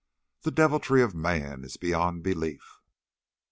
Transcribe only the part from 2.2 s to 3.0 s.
belief!"